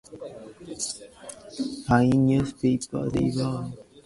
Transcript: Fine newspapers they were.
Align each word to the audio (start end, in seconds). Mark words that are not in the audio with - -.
Fine 1.85 2.17
newspapers 2.25 3.11
they 3.13 3.31
were. 3.35 3.69